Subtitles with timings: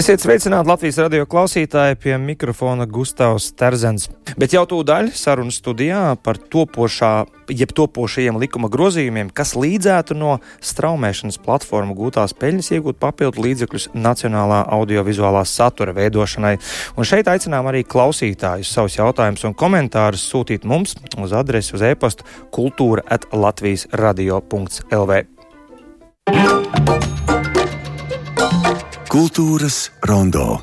[0.00, 4.06] Esiet sveicināti Latvijas radio klausītāji pie mikrofona Gustavs Terzens.
[4.40, 7.10] Bet jau tūdaļ sarunu studijā par topošā,
[7.52, 14.62] jeb topošajiem likuma grozījumiem, kas līdzētu no straumēšanas platformu gūtās peļņas iegūt papildu līdzekļus nacionālā
[14.78, 16.54] audiovizuālā satura veidošanai.
[16.96, 22.24] Un šeit aicinām arī klausītājus savus jautājumus un komentārus sūtīt mums uz adresi uz e-pastu
[22.56, 25.26] kultūra at Latvijas radio.lv.
[29.10, 30.60] Kultūras rondo.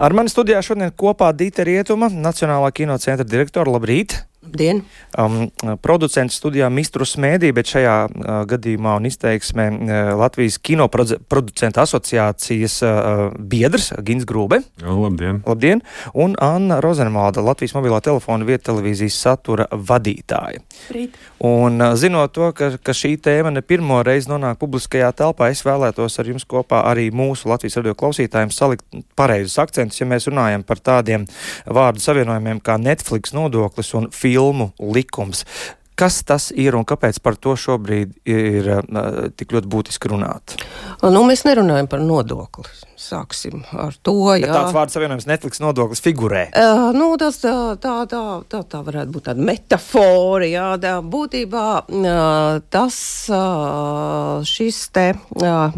[0.00, 3.74] Ar mani studijā šodien kopā Dīta Rietuma, Nacionālā kinocentra direktora.
[3.74, 4.14] Labrīt!
[4.52, 4.82] Labdien!
[5.16, 5.46] Um,
[5.80, 12.74] producents studijā Mistrus Mēdī, bet šajā uh, gadījumā un izteiksmē uh, Latvijas kino producentu asociācijas
[12.84, 14.58] uh, biedrs Gins Grūbe.
[14.82, 15.38] Jā, labdien!
[15.48, 15.80] Labdien!
[16.12, 20.60] Un Anna Rozenmāda, Latvijas mobilā telefona vieta televīzijas satura vadītāja.
[20.92, 21.16] Rīt.
[21.48, 25.64] Un uh, zinot to, ka, ka šī tēma ne pirmo reizi nonāk publiskajā telpā, es
[25.64, 30.68] vēlētos ar jums kopā arī mūsu Latvijas radio klausītājiem salikt pareizus akcentus, ja mēs runājam
[30.68, 31.24] par tādiem
[31.64, 35.46] vārdu savienojumiem kā Netflix nodoklis un filmu filmu likums.
[35.92, 40.56] Kas tas ir un kāpēc par to šobrīd ir uh, tik ļoti būtiski runāt?
[41.04, 42.64] Nu, mēs nerunājam par nodokli.
[42.98, 44.16] Sāksim ar to.
[44.32, 44.54] Bet jā.
[44.54, 46.46] tāds vārds savienojums Netflix nodoklis figurē.
[46.56, 50.48] Uh, nu, tas, tā, tā, tā, tā, tā varētu būt tāda metafora.
[50.48, 52.98] Jā, tā, būtībā uh, tas
[53.30, 55.10] uh, šis te.
[55.38, 55.76] Uh,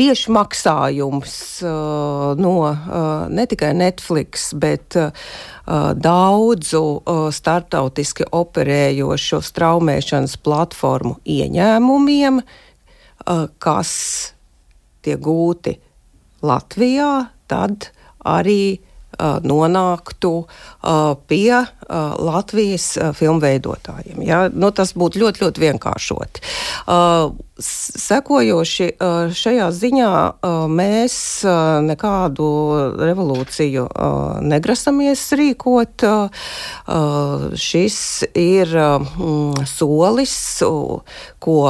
[0.00, 1.34] tieši maksājums
[1.66, 5.12] uh, no uh, ne tikai Netflix, bet uh,
[5.94, 6.82] daudzu
[7.36, 12.40] starptautiski operējošu straumēšanas platformu ieņēmumiem,
[13.62, 13.92] kas
[15.04, 15.76] tiek gūti
[16.42, 17.12] Latvijā,
[17.46, 17.92] tad
[18.26, 18.80] arī
[19.20, 20.32] nonāktu
[21.30, 21.60] pie
[22.30, 24.22] Latvijas filmu veidotājiem.
[24.26, 24.40] Ja?
[24.50, 26.44] Nu, tas būtu ļoti, ļoti vienkāršoti.
[27.60, 28.88] Sekojoši
[29.36, 30.12] šajā ziņā
[30.72, 31.16] mēs
[31.86, 32.48] nekādu
[33.00, 33.86] revolūciju
[34.48, 36.06] negrasamies rīkot.
[37.60, 38.00] Šis
[38.38, 38.74] ir
[39.68, 40.36] solis,
[41.44, 41.60] ko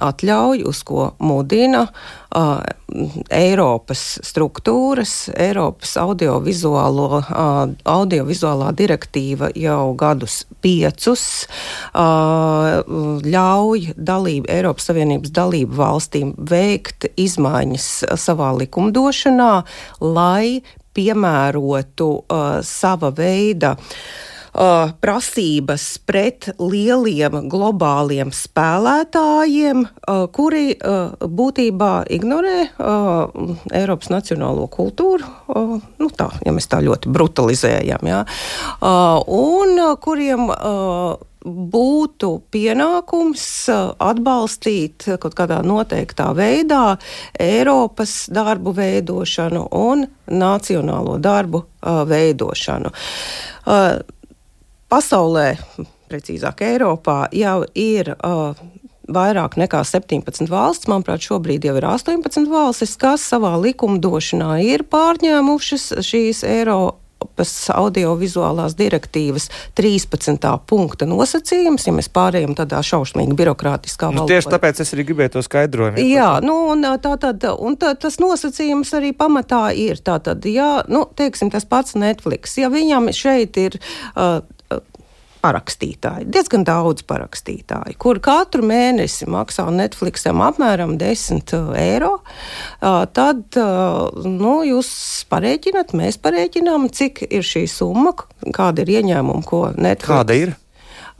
[0.00, 2.62] atļauj, uz ko mudina uh,
[3.32, 11.26] Eiropas struktūras, Eiropas audiovizuālo, uh, audiovizuālā direktīva jau gadus piecus
[11.92, 12.80] uh,
[13.26, 17.88] ļauj dalību, Eiropas Savienības dalību valstīm veikt izmaiņas
[18.20, 19.52] savā likumdošanā,
[20.00, 20.62] lai
[20.96, 31.92] piemērotu uh, sava veida uh, uh, prasības pret lieliem globāliem spēlētājiem, uh, kuri uh, būtībā
[32.12, 38.22] ignorē uh, Eiropas nacionālo kultūru, uh, nu tā, ja mēs tā ļoti brutalizējam, jā,
[38.80, 43.44] uh, un uh, kuriem uh, būtu pienākums
[43.98, 46.96] atbalstīt kaut kādā noteiktā veidā
[47.34, 52.92] Eiropas darbu veidošanu un nacionālo darbu veidošanu.
[54.92, 55.56] Uh, Pasaulē,
[56.12, 58.58] precīzāk Eiropā, jau ir uh,
[59.08, 65.94] vairāk nekā 17 valsts, manuprāt, šobrīd jau ir 18 valstis, kas savā likumdošanā ir pārņēmušas
[66.04, 69.44] šīs Eiropas Eiropas audiovizuālās direktīvas
[69.78, 70.42] 13.
[70.66, 74.40] punkta nosacījums, ja mēs pārējām tādā šausmīgi birokrātiskā nu, valodā.
[74.40, 76.02] Tieši tāpēc es arī gribēju to skaidrojumu.
[76.02, 80.02] Jā, nu, un, tā, tad, un tā, tas nosacījums arī pamatā ir.
[80.02, 84.42] Tātad, ja, nu, teiksim, tas pats Netflix, ja viņam šeit ir uh,
[85.42, 93.58] parakstītāji, diezgan daudz parakstītāju, kur katru mēnesi maksā Netflixam apmēram 10 uh, eiro, uh, tad
[93.60, 94.92] uh, nu, jūs
[95.32, 98.14] parēķinat, mēs parēķinām, cik ir šī summa,
[98.54, 100.12] kāda ir ieņēmuma, ko Netflix.
[100.12, 100.54] Kāda ir?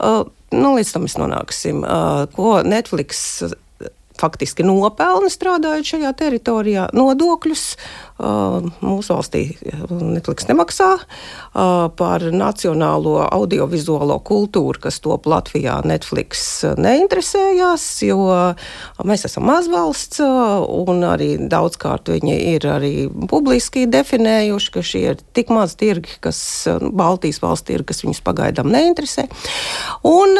[0.03, 0.23] Uh,
[0.55, 1.83] nu, līdz tam mēs nonāksim.
[1.83, 3.43] Uh, ko Netflix
[4.23, 6.87] faktiski nopelna strādājot šajā teritorijā.
[6.95, 7.65] Nodokļus
[8.23, 9.41] mūsu valstī
[9.89, 10.89] Netflix nemaksā
[11.99, 15.79] par nacionālo audiovizuālo kultūru, kas top Latvijā.
[15.87, 18.19] Netflix neinteresējās, jo
[19.03, 25.51] mēs esam mazvalsts un arī daudzkārt viņi ir arī publiski definējuši, ka šie ir tik
[25.51, 26.39] maz tirgi, kas
[26.93, 29.27] Baltijas valsts tirgi, kas viņus pagaidām neinteresē.
[30.07, 30.37] Un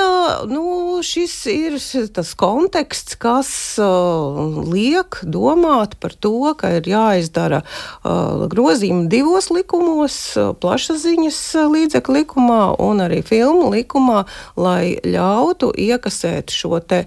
[0.50, 0.64] nu,
[1.06, 1.78] šis ir
[2.16, 10.18] tas konteksts, kas uh, liek domāt par to, ka ir jāizdara uh, grozījumi divos likumos,
[10.40, 11.40] uh, plašsaziņas
[11.74, 14.24] līdzekļu likumā un arī filmu likumā,
[14.60, 17.06] lai ļautu iekasēt šo te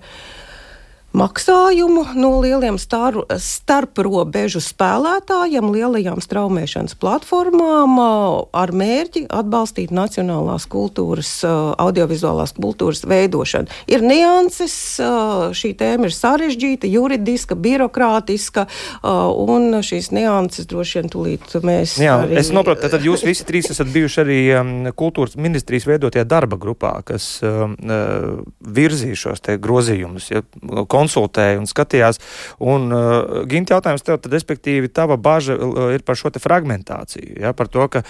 [1.17, 7.97] maksājumu no lieliem star, starprobežu spēlētājiem, lielajām straumēšanas platformām
[8.53, 13.73] ar mērķi atbalstīt nacionālās kultūras, audiovizuālās kultūras veidošanu.
[13.91, 14.77] Ir nianses,
[15.57, 18.67] šī tēma ir sarežģīta, juridiska, birokrātiska,
[19.03, 21.97] un šīs nianses droši vien tūlīt mēs.
[22.03, 22.39] Jā, arī...
[22.43, 24.39] es saprotu, tad jūs visi trīs esat bijuši arī
[24.97, 30.31] kultūras ministrijas veidotajā darba grupā, kas virzīja šos grozījumus.
[30.35, 30.43] Ja,
[31.07, 32.21] konsultēja un skatījās.
[32.59, 37.55] Un, uh, Gint, jautājums tev, tad, respektīvi, tava bažas uh, ir par šo fragmentāciju, ja,
[37.57, 38.03] par to, ka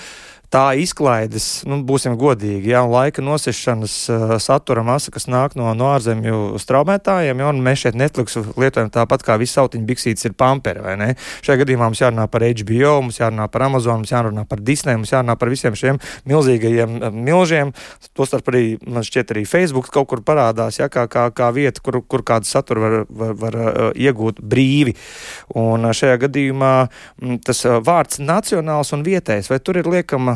[0.53, 5.73] tā izklaides, nu, būsim godīgi, ja, un laika nosiešanas uh, satura masa, kas nāk no,
[5.75, 10.37] no ārzemju straumētājiem, ja, un mēs šeit Netflix lietojam tāpat kā visi sautiņu biksītes ir
[10.39, 11.09] pamperi, vai ne?
[11.47, 15.13] Šajā gadījumā mums jārunā par HBO, mums jārunā par Amazon, mums jārunā par Disney, mums
[15.15, 16.01] jārunā par visiem šiem
[16.31, 17.75] milzīgajiem uh, milžiem.
[18.17, 22.01] Tostarp arī, man šķiet, arī Facebook kaut kur parādās, ja, kā, kā, kā vieta, kur,
[22.07, 24.95] kur kādu saturu var, var, var uh, iegūt brīvi.
[25.59, 26.89] Un uh, šajā gadījumā m,
[27.23, 30.36] mm, tas uh, vārds nacionāls un vietējs, vai tur ir liekama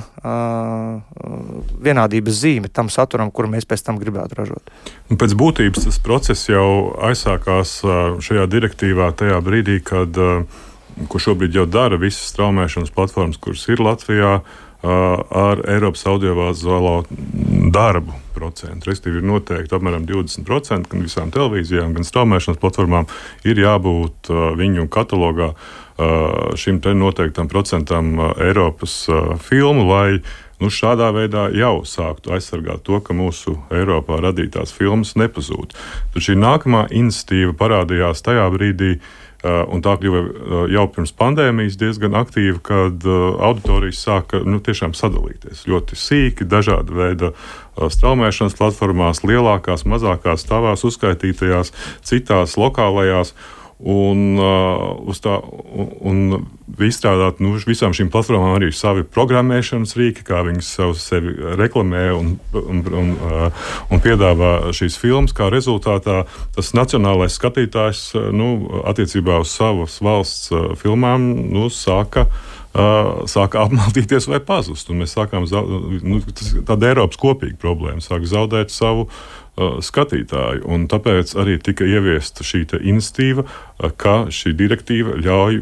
[1.85, 4.73] vienādības zīme tam saturam, kuru mēs pēc tam gribētu ražot.
[5.11, 7.81] Un pēc būtības tas process jau aizsākās
[8.25, 10.17] šajā direktīvā tajā brīdī, kad,
[11.09, 14.41] ko šobrīd jau dara visas straumēšanas platformas, kuras ir Latvijā,
[14.83, 17.05] ar Eiropas audiovizuālo
[17.73, 18.89] darbu procentu.
[18.89, 23.09] Respektīvi, ir noteikti apmēram 20% gan visām televīzijām, gan straumēšanas platformām
[23.45, 25.53] ir jābūt viņu katalogā
[26.57, 29.03] šim noteiktam procentam Eiropas
[29.45, 30.23] filmu, lai
[30.61, 35.77] nu, šādā veidā jau sāktu aizsargāt to, ka mūsu Eiropā radītās filmas nepazūd.
[36.15, 38.95] Tad šī nākamā institīva parādījās tajā brīdī,
[39.45, 44.61] un tā kļuva jau pirms pandēmijas diezgan aktīva, kad auditorijas sāka nu,
[44.97, 47.33] sadalīties ļoti sīki, dažāda veida
[47.81, 51.73] straumēšanas platformās, lielākās, mazākās, tavās uzskaitītajās,
[52.05, 53.35] citās lokālajās.
[53.81, 55.39] Un, uh, tā,
[56.05, 56.43] un
[56.89, 62.85] izstrādāt nu, visām šīm platformām arī savi programmēšanas rīki, kā viņas sevi reklamē un, un,
[63.03, 65.35] un, uh, un piedāvā šīs filmas.
[65.37, 66.23] Kā rezultātā
[66.57, 68.05] tas nacionālais skatītājs
[68.37, 68.53] nu,
[68.91, 72.29] attiecībā uz savas valsts uh, filmām nu, sāka.
[72.71, 74.93] Uh, sāka apmaldīties vai pazust.
[74.95, 75.49] Mēs sākām,
[76.07, 80.65] nu, tas tāda Eiropas kopīga problēma, sāk zaudēt savu uh, skatītāju.
[80.71, 83.45] Un tāpēc arī tika ieviesta šī iniciatīva,
[84.01, 85.61] ka šī direktīva ļauj,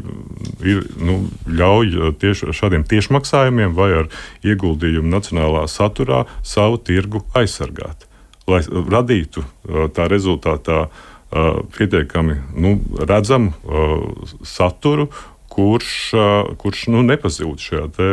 [0.63, 4.11] ir, nu, ļauj tieši šādiem tiešmaksājumiem vai ar
[4.45, 8.07] ieguldījumu nacionālā saturā savu tirgu aizsargāt.
[8.49, 9.43] Lai radītu
[9.93, 10.87] tā rezultātā
[11.29, 13.53] pietiekami nu, redzamu
[14.41, 15.09] saturu
[15.49, 15.93] kurš,
[16.61, 18.09] kurš nu, nepazūd šajā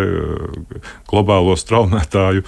[1.10, 2.44] globālo straumētāju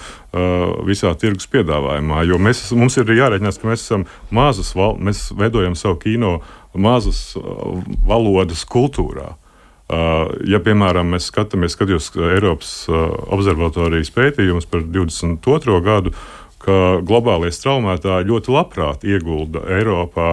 [0.88, 2.24] visā tirgus piedāvājumā.
[2.28, 6.38] Jo mēs, mums ir jārēķinās, ka mēs esam mazas valsts, mēs veidojam savu kino
[6.74, 7.36] mazas
[8.08, 9.34] valodas kultūrā.
[9.88, 15.78] Ja, piemēram, mēs skatāmies, skatos Eiropas observatorijas pētījumus par 22.
[15.84, 16.12] gadu,
[16.60, 20.32] ka globālie straumētāji ļoti labprāt iegulda Eiropā,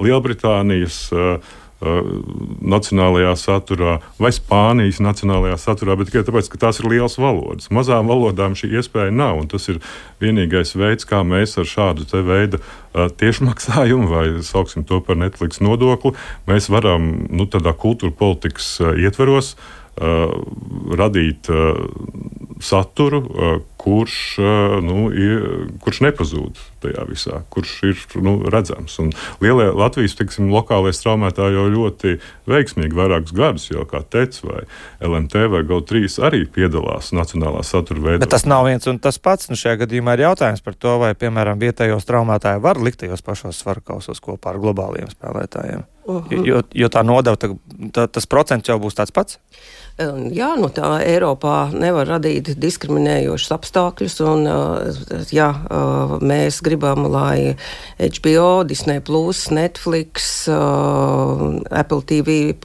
[0.00, 7.18] Lielbritānijas, Uh, nacionālajā saturā vai Spānijas nacionālajā saturā, bet tikai tāpēc, ka tās ir lielas
[7.18, 7.70] valodas.
[7.74, 9.82] Mazām valodām šī iespēja nav, un tas ir
[10.22, 16.14] vienīgais veids, kā mēs ar šādu veidu uh, tiešmaksājumu, vai sauksim to par Netflix nodokli,
[16.46, 19.56] mēs varam nu, tādā kultūra politikas uh, ietveros
[19.96, 21.50] radīt
[22.62, 23.22] saturu,
[23.76, 24.38] kurš,
[24.86, 25.46] nu, ir,
[25.82, 28.94] kurš nepazūd tajā visā, kurš ir nu, redzams.
[29.02, 29.10] Un
[29.42, 32.14] lielie Latvijas teiksim, lokālais traumētāji jau ļoti
[32.50, 34.62] veiksmīgi vairākus gadus, jau kā TEC vai
[35.02, 38.22] LMT vai GO3 arī piedalās nacionālā satura veidā.
[38.22, 39.50] Bet tas nav viens un tas pats.
[39.50, 43.58] Nu, šajā gadījumā ir jautājums par to, vai, piemēram, vietējos traumētāji var likt tajos pašos
[43.58, 45.82] svaru kausos kopā ar globāliem spēlētājiem.
[46.04, 46.46] Uh -huh.
[46.46, 49.38] jo, jo tā nodeva, tā, tas procents jau būs tāds pats.
[50.32, 54.16] Jā, nu tā Eiropā nevar radīt diskriminējošus apstākļus.
[54.24, 54.48] Un,
[55.30, 55.50] jā,
[56.24, 57.56] mēs gribam, lai
[58.00, 59.02] HBO, Disney,
[59.50, 62.56] Netflix, Apple TV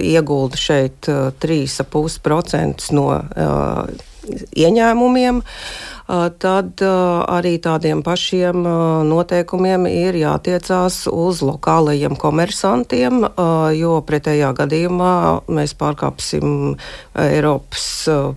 [0.00, 3.10] iegulda šeit 3,5% no
[4.56, 5.36] ieņēmumiem.
[5.36, 8.60] Uh, tad arī tādiem pašiem
[9.08, 13.22] noteikumiem ir jātiecās uz lokālajiem komersantiem,
[13.78, 15.14] jo pretējā gadījumā
[15.48, 16.76] mēs pārkāpsim
[17.16, 17.86] Eiropas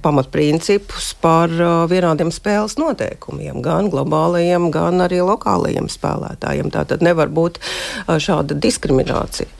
[0.04, 1.52] pamatprincipus par
[1.92, 6.72] vienādiem spēles noteikumiem, gan globālajiem, gan arī lokālajiem spēlētājiem.
[6.72, 7.60] Tā tad nevar būt
[8.08, 9.52] šāda diskriminācija.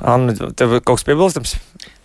[0.00, 1.58] Anna, tev kaut kas piebilstams?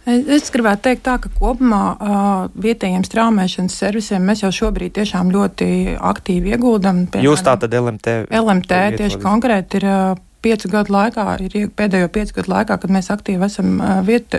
[0.05, 2.19] Es gribētu teikt, tā, ka kopumā uh,
[2.61, 7.07] vietējiem straumēšanas servisiem mēs jau šobrīd tiešām ļoti aktīvi ieguldam.
[7.09, 8.13] Piemēram, Jūs tā tad LMT?
[8.29, 13.09] LMT tieši konkrēti ir uh, piecu gadu laikā, ir pēdējo piecu gadu laikā, kad mēs
[13.09, 14.35] aktīvi esam viet,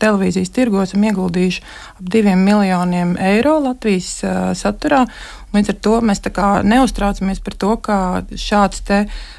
[0.00, 1.60] televīzijas tirgu, esam ieguldījuši
[1.98, 4.22] ap diviem miljoniem eiro Latvijas
[4.56, 5.02] saturā.
[5.52, 6.24] Līdz ar to mēs
[6.64, 7.98] neuztraucamies par to, ka
[8.40, 9.34] šāds te, uh,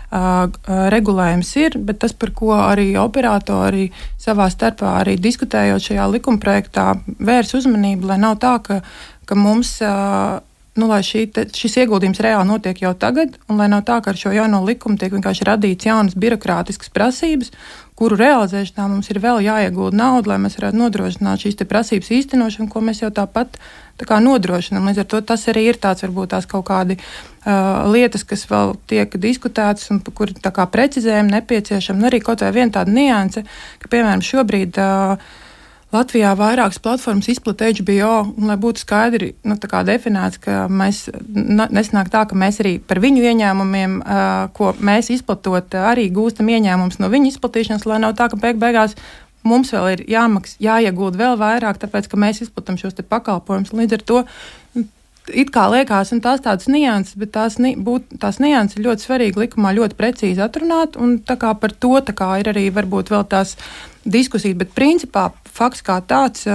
[0.94, 3.90] regulējums ir, bet tas, par ko arī operatori
[4.22, 6.88] savā starpā arī diskutējot šajā likumprojektā,
[7.20, 8.82] vērs uzmanību, lai nav tā, ka,
[9.26, 9.80] ka mums.
[10.76, 14.12] Nu, lai šī, te, šis ieguldījums reāli notiek jau tagad, un lai nav tā, ka
[14.12, 17.54] ar šo jauno likumu tiek vienkārši radīts jaunas birokrātiskas prasības,
[17.96, 22.84] kuru realizēšanā mums ir vēl jāiegulda nauda, lai mēs varētu nodrošināt šīs prasības īstenošanu, ko
[22.84, 23.56] mēs jau tāpat
[23.96, 24.90] tā kā nodrošinām.
[24.90, 28.76] Līdz ar to tas arī ir tāds varbūt tās kaut kādi uh, lietas, kas vēl
[28.92, 32.04] tiek diskutētas un kur tā kā precizējumi nepieciešami.
[32.04, 33.46] Un arī kaut vai viena tāda nianse,
[33.80, 34.82] ka piemēram šobrīd.
[34.82, 35.44] Uh,
[35.96, 42.26] Latvijā vairākas platformas izplatīja HBO, un lai būtu skaidri nu, definēts, ka mēs nesanāk tā,
[42.30, 44.00] ka mēs arī par viņu ieņēmumiem,
[44.58, 48.98] ko mēs izplatot, arī gūstam ieņēmumus no viņu izplatīšanas, lai nav tā, ka beig beigās
[49.46, 53.74] mums vēl ir jāmaks, jāiegūt vēl vairāk, tāpēc ka mēs izplatām šos pakalpojumus.
[53.78, 54.24] Līdz ar to
[55.34, 59.42] it kā liekas, un tās tādas nianses, bet tās, ni, būt, tās nianses ļoti svarīgi
[59.46, 61.18] likumā ļoti precīzi atrunāt, un
[61.62, 61.98] par to
[62.42, 63.56] ir arī varbūt vēl tās
[64.06, 66.46] diskusijas, bet principā fakts kā tāds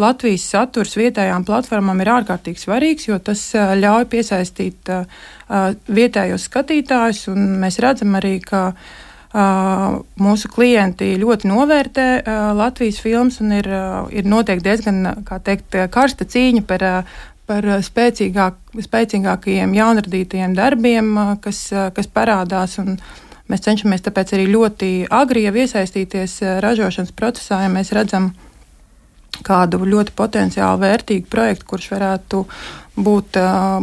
[0.00, 4.92] Latvijas saturs vietējām platformām ir ārkārtīgi svarīgs, jo tas ļauj piesaistīt
[5.88, 8.72] vietējos skatītājus, un mēs redzam arī, ka
[9.32, 12.06] mūsu klienti ļoti novērtē
[12.56, 13.68] Latvijas filmas un ir,
[14.12, 15.06] ir noteikti diezgan
[15.44, 16.88] teikt, karsta cīņa par
[17.52, 21.12] par spēcīgāk, spēcīgākajiem jaunradītajiem darbiem,
[21.42, 22.78] kas, kas parādās.
[23.50, 28.30] Mēs cenšamies tāpēc arī ļoti agri iesaistīties ražošanas procesā, ja mēs redzam
[29.42, 32.42] kādu ļoti potenciāli vērtīgu projektu, kurš varētu
[32.96, 33.38] būt,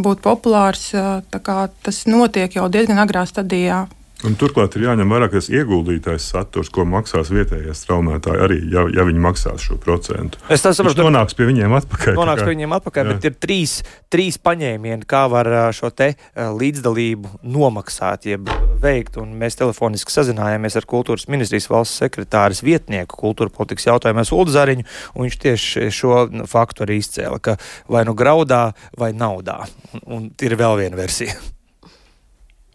[0.05, 0.89] būt populārs.
[1.29, 3.87] Tas notiek jau diezgan agrā stadijā.
[4.27, 8.81] Un turklāt ir jāņem vērā, ka tas ieguldītais saturs, ko maksās vietējie straumētāji, arī ja,
[8.91, 10.41] ja viņi maksās šo procentu.
[10.51, 12.17] Es saprotu, nonāks pie viņiem atpakaļ.
[12.17, 13.13] Nonāks pie viņiem atpakaļ, jā.
[13.15, 13.77] bet ir trīs,
[14.11, 18.51] trīs paņēmieni, kā var šo te līdzdalību nomaksāt, jeb
[18.83, 19.21] veikt.
[19.23, 24.89] Un mēs telefoniski sazinājāmies ar kultūras ministrijas valsts sekretāras vietnieku kultūra politikas jautājumos Ulu Zariņu,
[25.15, 27.55] un viņš tieši šo faktu arī izcēla, ka
[27.87, 28.65] vai nu graudā,
[28.99, 29.61] vai naudā.
[29.93, 31.39] Un, un ir vēl viena versija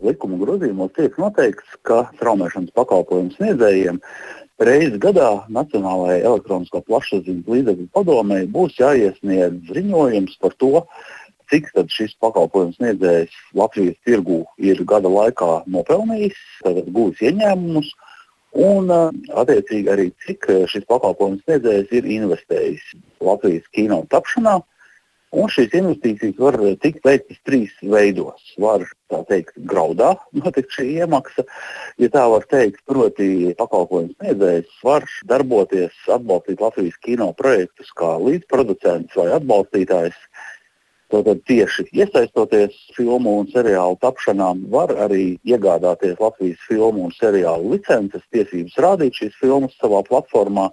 [0.04, 4.00] likuma grozījumos tiek noteikts, ka traumēšanas pakalpojumu sniedzējiem
[4.62, 10.72] reizi gadā Nacionālajai elektronisko plašsaziņas līdzekļu padomē būs jāiesniedz ziņojums par to,
[11.52, 16.40] cik šis pakalpojums sniedzējs Latvijas tirgū ir gada laikā nopelnījis,
[16.94, 17.92] gūs ieņēmumus.
[18.54, 18.86] Un,
[19.34, 22.92] attiecīgi, arī cik šis pakalpojums sniedzējs ir investējis
[23.26, 24.60] Latvijas kino tapšanā,
[25.34, 28.52] Un šīs investīcijas var tikt veiktas trīs veidos.
[28.60, 31.44] Var tā teikt, graudā notikt šī iemaksa,
[31.98, 39.16] ja tā var teikt, proti pakalpojumu sniedzējs var darboties, atbalstīt Latvijas kino projektus kā līdzproducents
[39.18, 40.18] vai atbalstītājs.
[41.12, 48.24] Tātad tieši iesaistoties filmu un seriālu tapšanā, var arī iegādāties Latvijas filmu un seriālu licences,
[48.34, 50.70] tiesības rādīt šīs filmas savā platformā.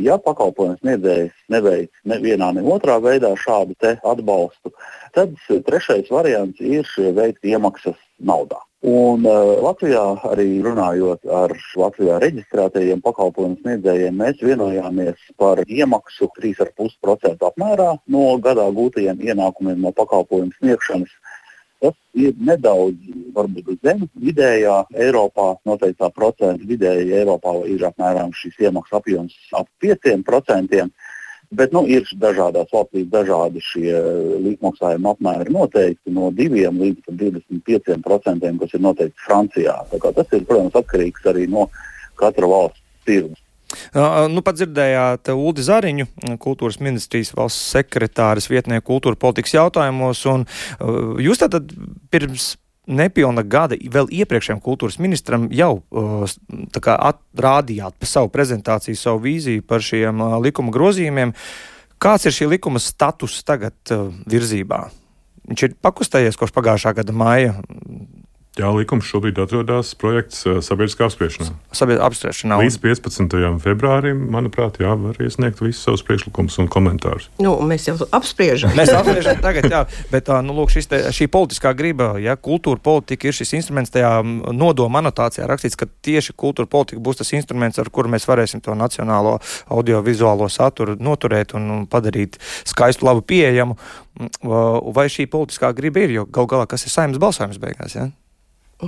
[0.00, 4.72] Ja pakalpojums sniedzējs neveic nevienā, ne otrā veidā šādu atbalstu,
[5.12, 8.60] tad trešais variants ir veikt iemaksas naudā.
[8.82, 17.46] Un, uh, Latvijā arī runājot ar Latvijā reģistrētajiem pakalpojumu sniedzējiem, mēs vienojāmies par iemaksu 3,5%
[17.46, 21.14] apmērā no gadā gūtajiem ienākumiem no pakalpojumu sniegšanas
[21.82, 26.62] Tas ir nedaudz varbūt, zem vidējā Eiropā noteiktā procenta.
[26.68, 30.86] Vidēji Eiropā ir apmēram šis iemaksas apjoms ap 5%.
[31.52, 33.92] Bet nu, ir dažādās valstīs dažādi šie
[34.40, 39.74] līdzmaksājuma apmēri noteikti no 2 līdz 25%, kas ir noteikti Francijā.
[39.90, 41.66] Tas ir, protams, atkarīgs arī no
[42.16, 43.42] katra valsts tirgus.
[44.32, 46.08] Nu, pat dzirdējāt Uldi Zariņu,
[46.42, 50.46] kultūras ministrijas valsts sekretāras vietnieku kultūra politikas jautājumos, un
[51.22, 51.72] jūs tātad
[52.12, 52.54] pirms
[52.90, 55.84] nepilna gada vēl iepriekšējiem kultūras ministram jau
[56.82, 56.96] kā,
[57.38, 61.34] rādījāt pa savu prezentāciju, savu vīziju par šiem likuma grozījumiem.
[62.02, 63.76] Kāds ir šī likuma status tagad
[64.26, 64.80] virzībā?
[65.46, 67.54] Viņš ir pakustējies kopš pagājušā gada māja
[68.52, 71.54] Jā, likums šobrīd atrodas projekts sabiedriskā apspriešanā.
[71.72, 72.58] Sabiedriskā apspriešanā.
[72.60, 73.36] Līdz 15.
[73.64, 77.30] februārim, manuprāt, jā, var iesniegt visus savus priekšlikumus un komentārus.
[77.40, 78.74] Nu, mēs jau apspriežam.
[78.76, 79.80] mēs apspriežam tagad, jā,
[80.12, 84.12] bet nu, lūk, te, šī politiskā griba, ja kultūra politika ir šis instruments, tajā
[84.52, 88.76] nodoma anotācijā rakstīts, ka tieši kultūra politika būs tas instruments, ar kuru mēs varēsim to
[88.76, 89.38] nacionālo
[89.72, 92.36] audiovizuālo saturu noturēt un padarīt
[92.68, 93.80] skaistu, labu pieejamu.
[94.92, 97.96] Vai šī politiskā griba ir, jo gal galā kas ir saimnes balsojums beigās?
[97.96, 98.12] Ja?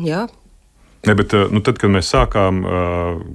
[0.02, 0.24] Jā.
[1.04, 2.62] Ne, bet, nu, tad, kad mēs sākām,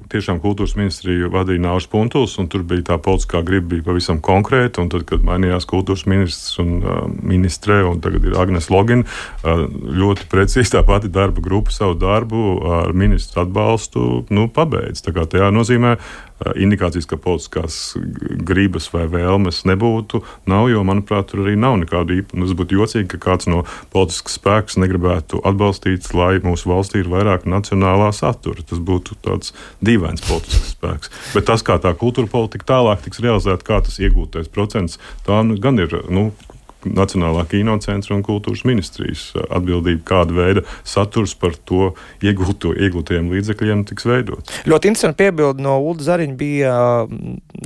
[0.10, 4.88] tiešām kultūras ministriju vadīja Nāvis Puntuls, un tur bija tā politiskā griba bija pavisam konkrēta.
[4.90, 6.80] Tad, kad mainījās kultūras ministrs un
[7.22, 9.06] ministre, un tagad ir Agnēs Logina,
[9.46, 12.42] ļoti precīzi tā pati darba grupa savu darbu
[12.80, 15.06] ar ministru atbalstu nu, pabeidz.
[15.06, 16.00] Tā kā tajā nozīmē
[16.56, 17.80] indikācijas, ka politiskās
[18.48, 22.40] gribas vai vēlmes nebūtu, nav, jo, manuprāt, tur arī nav nekāda īpaša.
[22.50, 27.48] Tas būtu jocīgi, ka kāds no politiskas spēks negribētu atbalstīt, lai mūsu valstī ir vairāk
[27.50, 28.64] nacionālā satura.
[28.66, 29.54] Tas būtu tāds
[29.86, 31.12] dīvains politisks spēks.
[31.36, 35.60] Bet tas, kā tā kultūra politika tālāk tiks realizēta, kā tas iegūtais procents, tā nu,
[35.62, 36.00] gan ir.
[36.10, 36.30] Nu,
[36.86, 41.94] Nacionālā kinocentra un kultūras ministrijas atbildība, kāda veida saturs par to
[42.24, 44.62] iegūto, iegūtajiem līdzekļiem tiks veidots.
[44.70, 46.78] Ļoti interesanti piebildi no Ulda Zariņa bija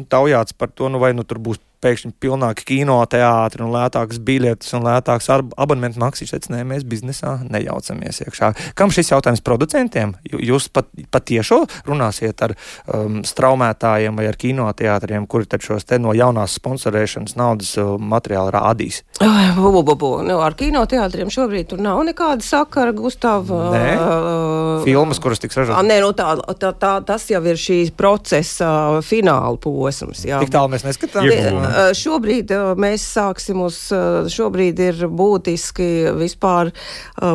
[0.09, 4.87] taujāts par to, nu vai nu tur būs pēkšņi pilnāki kinoteātri un lētākas biļetes un
[4.87, 6.23] lētākas abonementu maksas.
[6.23, 8.53] Viņš teica, nē, mēs biznesā nejaucamies iekšā.
[8.79, 10.15] Kam šis jautājums producentiem?
[10.23, 15.99] Jūs pat, pat tiešo runāsiet ar um, straumētājiem vai ar kinoteātriem, kuri tad šos te
[16.01, 19.03] no jaunās sponsorēšanas naudas uh, materiālu rādīs?
[19.19, 20.11] Bu, bu, bu.
[20.25, 23.49] Nu, ar kinoteātriem šobrīd tur nav nekāda sakara, Gustav.
[23.49, 25.83] Nē, uh, filmas, kuras tiks ražotas.
[25.87, 30.23] Nē, nu tā, tā, tā, tas jau ir šī procesa fināla posms.
[30.27, 30.41] Jā.
[30.43, 31.49] Tik tālu mēs neskatāmies.
[31.73, 36.69] Eh, šobrīd eh, mēs sāksim uz, eh, šobrīd ir būtiski vispār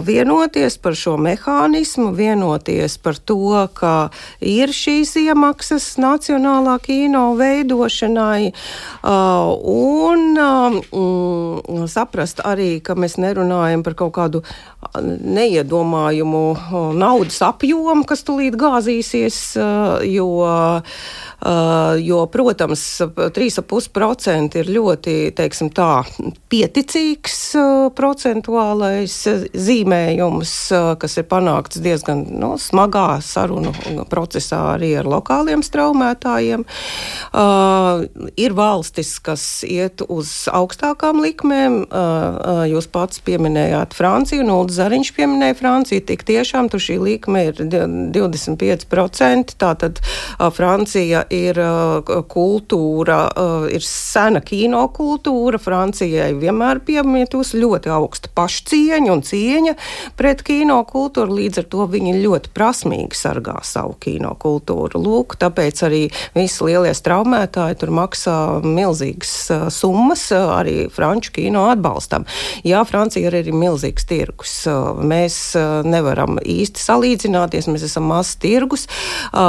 [0.05, 4.11] vienoties par šo mehānismu, vienoties par to, ka
[4.45, 8.53] ir šīs iemaksas nacionālā kino veidošanai
[9.03, 14.43] un mm, saprast arī, ka mēs nerunājam par kaut kādu
[14.99, 16.45] neiedomājumu
[16.99, 19.41] naudas apjomu, kas tulīt gāzīsies,
[20.11, 20.29] jo,
[22.03, 22.83] jo protams,
[23.17, 26.03] 3,5% ir ļoti, teiksim tā,
[26.51, 27.37] pieticīgs
[27.95, 29.15] procentuālais
[29.55, 30.55] zīmējums,
[30.99, 33.71] kas ir panākts diezgan nu, smagā sarunu
[34.11, 36.65] procesā arī ar lokāliem straumētājiem.
[38.35, 41.79] Ir valstis, kas iet uz augstākām likmēm,
[42.73, 47.63] jūs pats pieminējāt Franciju, un Ulds Zariņš pieminēja Franciju, tik tiešām tur šī likme ir
[47.63, 49.55] 25%.
[49.59, 50.03] Tātad
[50.55, 51.59] Francija ir
[52.33, 53.19] kultūra,
[53.75, 55.61] ir sena kino kultūra.
[55.61, 59.75] Francijai vienmēr piemietusi ļoti augsta pašcieņa un cieņa
[60.19, 61.37] pret kino kultūru.
[61.39, 65.01] Līdz ar to viņi ļoti prasmīgi sargā savu kino kultūru.
[65.03, 66.03] Lūk, tāpēc arī
[66.37, 69.35] visi lielie straumētāji tur maksā milzīgas
[69.75, 72.25] summas arī franču kino atbalstam.
[72.67, 74.55] Jā, Francija ir arī milzīgs tirgus
[74.99, 75.39] mēs
[75.85, 78.87] nevaram īsti salīdzināties, mēs esam mazs tirgus,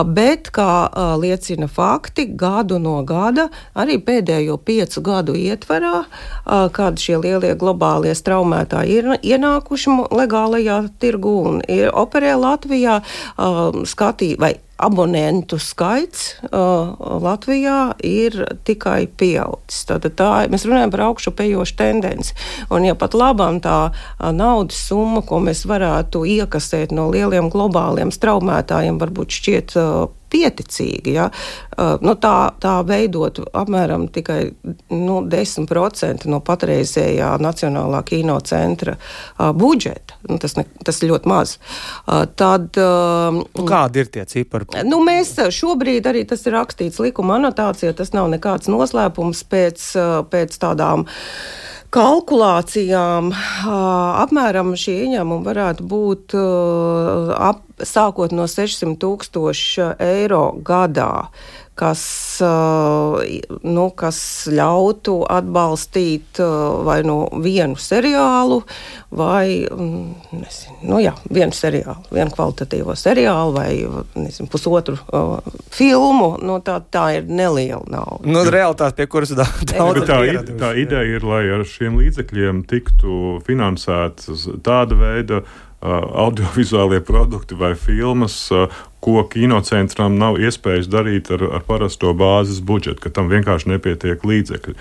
[0.10, 0.90] bet, kā
[1.22, 6.04] liecina fakti, gadu no gada, arī pēdējo piecu gadu ietvarā,
[6.76, 11.62] kad šie lielie globālie straumētāji ir ienākuši legālajā tirgu un
[12.04, 13.00] operē Latvijā,
[13.90, 19.84] skatī, vai abonentu skaits uh, Latvijā ir tikai pieaudzis.
[19.90, 22.38] Tātad tā, mēs runājam par augšupejošu tendenci.
[22.72, 28.14] Un ja pat labam tā uh, naudas summa, ko mēs varētu iekasēt no lieliem globāliem
[28.16, 31.16] straumētājiem, varbūt šķiet uh, pieticīgi.
[31.18, 31.30] Ja?
[31.76, 34.40] Uh, nu, tā, tā veidot apmēram tikai
[34.94, 40.20] nu, 10% no patreizējā Nacionālā kino centra uh, budžeta.
[40.30, 41.58] Nu, tas, ne, tas ir ļoti maz.
[42.06, 44.70] Uh, tad, uh, Kādi ir tie cipari?
[44.88, 47.96] Nu, mēs šobrīd arī tas ir rakstīts likuma anotācijā.
[47.98, 49.90] Tas nav nekāds noslēpums pēc,
[50.32, 51.08] pēc tādām
[51.94, 53.32] kalkulācijām
[54.24, 61.30] apmēram šie ieņēmumi varētu būt ap, sākot no 600 tūkstoši eiro gadā
[61.80, 62.04] kas,
[63.64, 64.20] nu, kas
[64.52, 66.42] ļautu atbalstīt
[66.86, 68.60] vai nu vienu seriālu,
[69.16, 73.70] vai mm, nezinu, nu, jā, vienu seriālu, vienu kvalitatīvo seriālu, vai
[74.20, 75.38] nezinu, pusotru uh,
[75.74, 76.34] filmu.
[76.44, 78.28] Nu, tā, tā ir neliela nauda.
[78.28, 80.20] Nu, realitāte, pie kuras daudz tā, tā,
[80.60, 85.44] tā ideja ir, lai ar šiem līdzekļiem tiktu finansētas tāda veida
[85.82, 88.50] audiovizuālie produkti vai filmas,
[89.00, 94.76] ko kinocentram nav iespējas darīt ar, ar parasto bāzes budžetu, ka tam vienkārši nepietiek līdzekļi.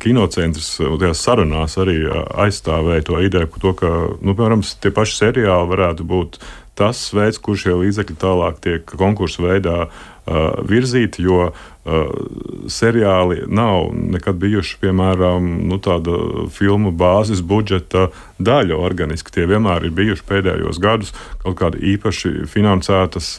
[0.00, 1.98] Kinocentrs tajās sarunās arī
[2.46, 3.92] aizstāvēja to ideju par to, ka,
[4.24, 6.40] nu, piemēram, tie paši seriāli varētu būt
[6.74, 9.84] tas veids, kur šie līdzekļi tālāk tiek konkursu veidā
[10.64, 11.52] virzīti, jo
[11.84, 16.16] seriāli nav nekad bijuši, piemēram, nu, tāda
[16.52, 18.06] filmu bāzes budžeta
[18.40, 19.34] daļa organiski.
[19.34, 23.34] Tie vienmēr ir bijuši pēdējos gadus kaut kāda īpaši finansētas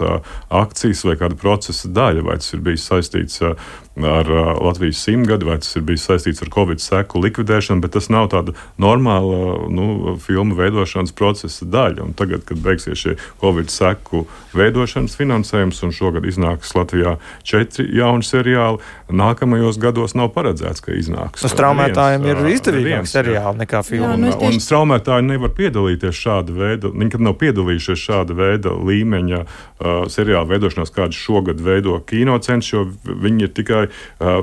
[0.53, 4.29] akcijas vai kāda procesa daļa, vai tas ir bijis saistīts ar
[4.62, 8.53] Latvijas simtgadu, vai tas ir bijis saistīts ar Covid seku likvidēšanu, bet tas nav tāda
[8.81, 12.03] normāla nu, filmu veidošanas procesa daļa.
[12.03, 17.15] Un tagad, kad beigsies šie Covid seku veidošanas finansējums, un šogad iznāks Latvijā
[17.47, 21.43] četri jauni seriāli, nākamajos gados nav paredzēts, ka iznāks.
[21.45, 24.13] Nu, straumētājiem ir izdevīgāk seriāli nekā filma.
[24.15, 29.41] Un, un, un straumētāji nevar piedalīties šāda veida, viņi nekad nav piedalījušies šāda veida līmeņa
[29.41, 34.39] uh, seriāla veidošanās, kādu šogad veido kinocents, jo viņi ir tikai uh,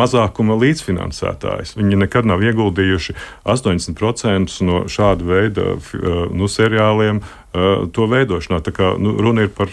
[0.00, 1.76] mazākuma līdzfinansētājs.
[1.80, 3.16] Viņi nekad nav ieguldījuši
[3.48, 8.60] 80% no šāda veida uh, nu, seriāliem uh, to veidošanā.
[8.62, 9.72] Tā kā nu, runa ir par,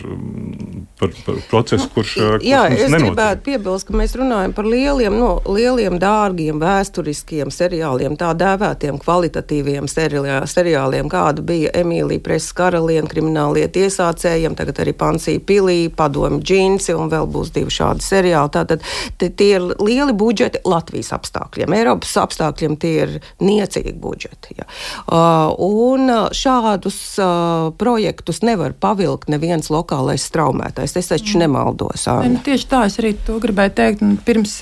[0.97, 3.11] par, par procesu, kurš, kurš Jā, es nenotiek.
[3.11, 9.89] gribētu piebilst, ka mēs runājam par lieliem, no, lieliem dārgiem, vēsturiskiem seriāliem, tā dēvētiem kvalitatīviem
[9.91, 16.97] seriāliem, seriāliem kāda bija Emīlija Presas karaliene, kriminālie tiesācējiem, tagad arī Pansija Pilī, Padomi Džinsi
[16.97, 18.53] un vēl būs divi šādi seriāli.
[18.57, 18.81] Tātad
[19.21, 21.77] tie ir lieli budžeti Latvijas apstākļiem.
[21.77, 24.57] Eiropas apstākļiem tie ir niecīgi budžeti.
[24.57, 24.65] Ja.
[25.05, 30.95] Uh, un šādus uh, projektus nevar pavilkt neviens lokālais straumētājs.
[30.99, 32.07] Es taču nemaldos.
[32.07, 34.03] Ne, nu, tieši tā, es arī to gribēju teikt.
[34.05, 34.59] Un pirms,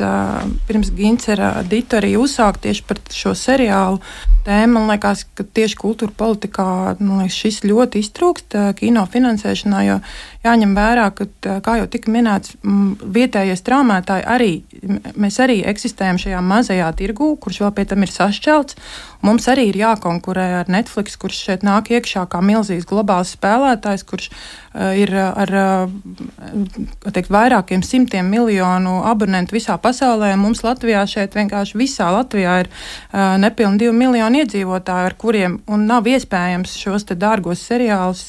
[0.70, 4.02] pirms Gincera Dita arī uzsāka tieši par šo seriālu
[4.46, 4.76] tēmu.
[4.76, 6.68] Man liekas, ka tieši kultūra politikā
[7.00, 10.00] liekas, šis ļoti iztrūkst kino finansēšanā, jo
[10.46, 11.28] jāņem vērā, ka,
[11.66, 14.52] kā jau tika minēts, vietējie straumētāji arī,
[15.18, 18.78] mēs arī eksistējam šajā mazajā tirgū, kurš vēl pie tam ir sašķelts.
[19.26, 24.30] Mums arī ir jākonkurē ar Netflix, kurš šeit nāk iekšā kā milzīgs globāls spēlētājs, kurš
[24.32, 30.34] uh, ir ar uh, teikt, vairākiem simtiem miljonu abonentu visā pasaulē.
[30.40, 32.72] Mums Latvijā šeit vienkārši visā Latvijā ir
[33.42, 38.24] nepilni divi miljoni iedzīvotāji, ar kuriem nav iespējams šos dārgos seriālus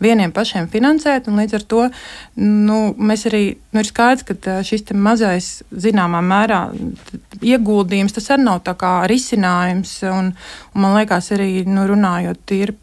[0.00, 1.28] vieniem pašiem finansēt.
[1.30, 1.82] Līdz ar to
[2.40, 6.62] nu, mēs arī nu, ir skaidrs, ka šis mazais zināmā mērā
[7.40, 9.98] ieguldījums tas arī nav tā kā risinājums.
[10.10, 10.30] Un,
[10.74, 12.76] Un man liekas, arī nu, runājot tīri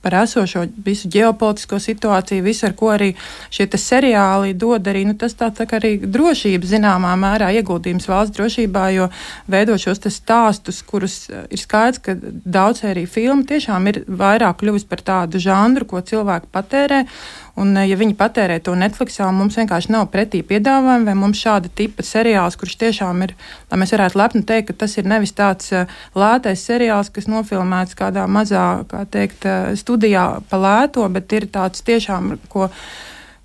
[0.00, 3.10] par esošo visu ģeopolitisko situāciju, visu, ar ko arī
[3.52, 8.86] šie seriāli dod arī, nu, tas tāds tā arī drošības zināmā mērā ieguldījums valsts drošībā,
[8.96, 9.10] jo
[9.50, 14.88] veidot šos stāstus, kurus eh, ir skaidrs, ka daudz arī filmu tiešām ir vairāk kļuvis
[14.88, 17.04] par tādu žanru, ko cilvēki patērē.
[17.54, 21.70] Un, eh, ja viņi patērē to Netflixā, mums vienkārši nav pretī piedāvājumi, vai mums šāda
[21.70, 23.34] tipa seriāls, kurš tiešām ir,
[23.70, 25.86] lai mēs varētu lepni teikt, ka tas ir nevis tāds uh,
[26.18, 31.86] lētais seriāls, kas nofilmēts kādā mazā, kā teikt, uh, studijā pa lēto, bet ir tāds
[31.86, 32.70] tiešām, ko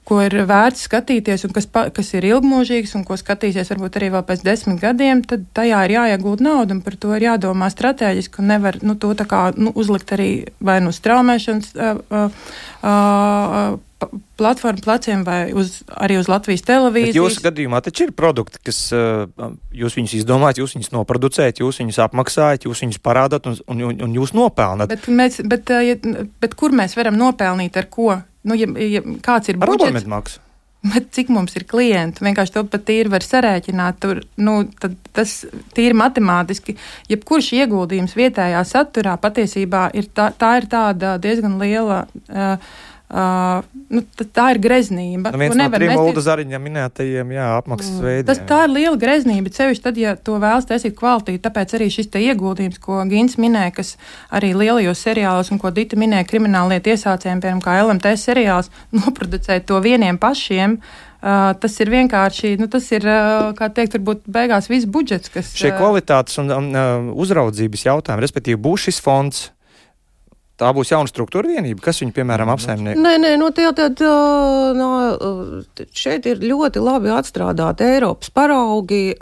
[0.09, 4.11] ko ir vērts skatīties, un kas, pa, kas ir ilgmūžīgs, un ko skatīsies varbūt arī
[4.15, 8.41] vēl pēc desmit gadiem, tad tajā ir jāiegūt nauda, un par to ir jādomā strateģiski,
[8.41, 10.31] un nevar nu, to kā, nu, uzlikt arī
[10.63, 11.75] vai nu straumēšanas.
[11.75, 12.49] Uh, uh,
[12.81, 13.77] uh,
[14.39, 17.11] platformu pleciem vai uz, arī uz Latvijas televīzijas.
[17.11, 18.77] Bet jūsu gadījumā taču ir produkti, kas
[19.75, 24.15] jūs viņus izdomājat, jūs viņus noproducējat, jūs viņus apmaksājat, jūs viņus parādāt un, un, un
[24.15, 24.93] jūs nopelnat.
[24.93, 25.73] Bet, mēs, bet,
[26.39, 28.13] bet kur mēs varam nopelnīt ar ko?
[28.47, 30.07] Nu, ja, ja kāds ir budžets?
[30.09, 30.39] Maksu.
[30.79, 32.23] Bet cik mums ir klienti?
[32.23, 33.97] Vienkārši to pat tīri var sarēķināt.
[33.99, 34.61] Tur, nu,
[35.15, 35.33] tas
[35.75, 36.77] tīri matemātiski,
[37.11, 42.05] jebkurš ieguldījums vietējā saturā patiesībā ir tā, tā ir tāda diezgan liela.
[42.31, 42.55] Uh,
[43.09, 45.31] Uh, nu, tā ir greznība.
[45.33, 48.05] Nu, viens no trim Ulda Zariņa minētajiem jā, apmaksas mm.
[48.05, 48.27] veidiem.
[48.27, 51.41] Tas, tā ir liela greznība, sevišķi tad, ja to vēlas taisīt kvalitīti.
[51.41, 53.95] Tāpēc arī šis ieguldījums, ko Gins minēja, kas
[54.29, 58.69] arī lielajos seriālos un ko Dita minēja krimināllietu iesācējiem, piemēram, kā LMT seriāls,
[59.01, 60.77] noproducēt to vieniem pašiem.
[61.19, 65.49] Uh, tas ir vienkārši, nu, tas ir, uh, kā teikt, varbūt beigās viss budžets, kas.
[65.57, 69.47] Šie kvalitātes un uh, uzraudzības jautājumi, respektīvi, būs šis fonds
[70.59, 72.99] Tā būs jauna struktūra vienība, kas viņu, piemēram, apsaimnieko.
[72.99, 74.01] Nē, nē, nu, tie, tad,
[74.75, 74.89] no,
[75.95, 79.13] šeit ir ļoti labi atstrādāti Eiropas paraugi.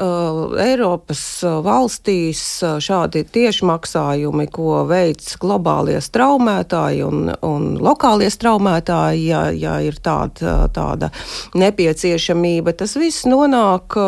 [0.64, 1.22] Eiropas
[1.66, 2.42] valstīs
[2.82, 11.14] šādi tiešmaksājumi, ko veids globālie straumētāji un, un lokālie straumētāji, ja, ja ir tāda, tāda
[11.54, 14.00] nepieciešamība, tas viss nonāk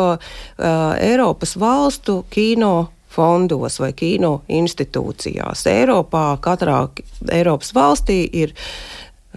[0.58, 5.66] Eiropas valstu kino fondos vai kino institūcijās.
[5.70, 6.84] Eiropā, katrā
[7.32, 8.54] Eiropas valstī ir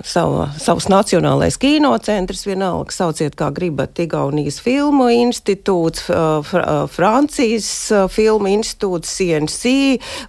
[0.02, 6.08] Savu, savs nacionālais kinocentrs, vienalga, sauciet kā gribat, Igaunijas filmu institūts,
[6.50, 7.68] Fr Francijas
[8.10, 9.74] filmu institūts, CNC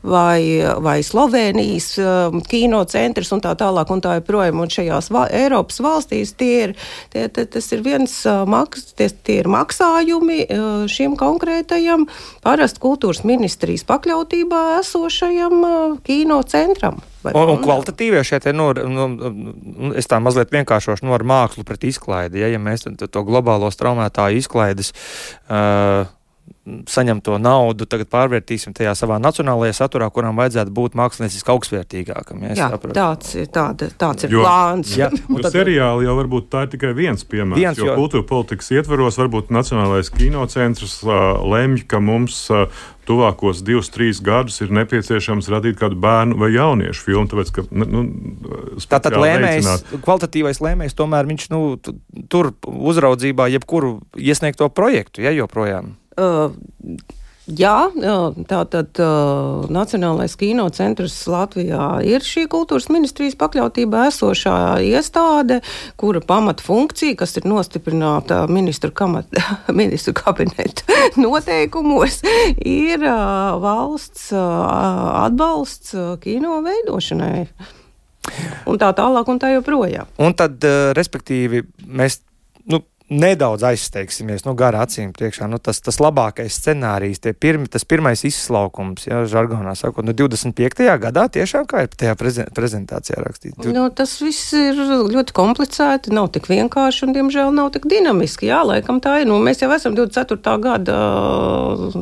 [0.04, 1.94] vai, vai Slovenijas
[2.50, 4.60] kinocentrs un tā tālāk un tā joprojām.
[4.66, 6.76] Un šajās va Eiropas valstīs tie ir,
[7.16, 10.42] tie, tie, tas ir viens maks, tie, tie ir maksājumi
[10.92, 12.04] šim konkrētajam
[12.44, 15.66] parasti kultūras ministrijas pakļautībā esošajam
[16.04, 17.00] kinocentram.
[17.32, 21.64] Un, un kvalitatīvie šeit ir, nu, nu, nu, es tā mazliet vienkāršošu, nu, ar mākslu
[21.64, 22.42] pret izklaidi.
[22.42, 24.92] Ja, ja mēs to globālo straumētāju izklaides
[25.48, 26.04] uh,
[26.64, 32.40] saņemto naudu tagad pārvērtīsim tajā savā nacionālajā saturā, kuram vajadzētu būt mākslinieciski augstvērtīgākam.
[32.46, 32.96] Ja, jā, sapratu.
[32.96, 34.94] tāds, tāda, tāds ir jo, plāns.
[34.96, 35.52] Jā, jo tad...
[35.52, 37.60] seriāli jau varbūt tā ir tikai viens piemērs.
[37.60, 41.16] Viens, jo, jo kultūra politikas ietvaros varbūt Nacionālais kinocentrs uh,
[41.52, 42.64] lemj, ka mums uh,
[43.04, 47.28] tuvākos divus, trīs gadus ir nepieciešams radīt kādu bērnu vai jauniešu filmu.
[47.28, 48.06] Tāpēc, ka, nu,
[48.88, 49.68] Tātad lēmējs,
[50.04, 51.60] kvalitatīvais lēmējs tomēr viņš nu,
[52.32, 55.92] tur uzraudzībā jebkuru iesniegto projektu, ja joprojām.
[56.16, 56.50] Uh,
[57.44, 57.90] Jā,
[58.48, 65.58] tātad uh, Nacionālais kino centrs Latvijā ir šī kultūras ministrijas pakļautībā esošā iestāde,
[66.00, 69.28] kura pamatfunkcija, kas ir nostiprināta ministru, kamat,
[69.80, 70.88] ministru kabineta
[71.20, 72.22] noteikumos,
[72.64, 75.92] ir uh, valsts uh, atbalsts
[76.24, 77.44] kino veidošanai.
[78.72, 80.08] Un tā tālāk, un tā joprojām.
[80.16, 80.64] Un tad,
[80.96, 82.22] respektīvi, mēs
[82.72, 82.80] nu,
[83.12, 85.46] nedaudz aizsteigsimies, nu, gara acīm priekšā.
[85.50, 90.86] Nu, tas, tas labākais scenārijs, pirmi, tas pirmais izslaukums, ja žargonā sakot, nu, 25.
[91.02, 93.68] gadā tiešām kā ir tajā prezentācijā rakstīts.
[93.68, 94.80] Nu, tas viss ir
[95.12, 98.48] ļoti komplicēti, nav tik vienkārši un, diemžēl, nav tik dinamiski.
[98.48, 99.28] Jā, laikam tā ir.
[99.28, 100.56] Nu, mēs jau esam 24.
[100.64, 100.96] gada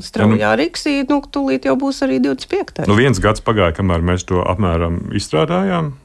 [0.06, 2.86] straujā nu, riksī, nu, tūlīt jau būs arī 25.
[2.86, 5.96] Nu, viens gads pagāja, kamēr mēs to apmēram izstrādājām.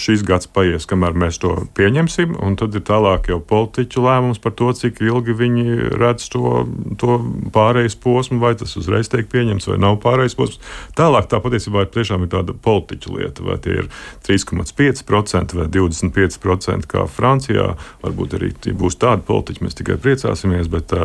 [0.00, 4.56] Šis gads paies, kamēr mēs to pieņemsim, un tad ir tālāk jau politiķu lēmums par
[4.58, 6.64] to, cik ilgi viņi redz to,
[6.98, 7.18] to
[7.54, 10.58] pārejas posmu, vai tas uzreiz tiek pieņemts, vai nav pārejas posms.
[10.98, 13.90] Tālāk tā patiesībā ir tiešām ir tāda politiķu lieta, vai tie ir
[14.26, 17.68] 3,5% vai 25% kā Francijā.
[18.02, 20.96] Varbūt arī būs tādi politiķi, mēs tikai priecāsimies, bet,